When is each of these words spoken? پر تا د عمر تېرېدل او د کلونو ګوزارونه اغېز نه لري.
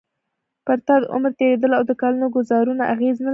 پر 0.65 0.77
تا 0.87 0.95
د 1.01 1.03
عمر 1.13 1.31
تېرېدل 1.39 1.71
او 1.77 1.83
د 1.89 1.91
کلونو 2.01 2.27
ګوزارونه 2.37 2.83
اغېز 2.93 3.17
نه 3.25 3.25
لري. 3.25 3.29